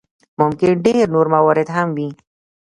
ممکن 0.39 0.69
ډېر 0.85 1.05
نور 1.15 1.27
موارد 1.35 1.67
هم 1.75 1.87
وي. 1.95 2.09